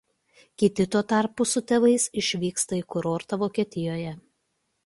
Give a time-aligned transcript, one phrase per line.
[0.61, 4.17] Kiti tuo tarpu su tėvais išvyksta į kurortą Vokietijoje.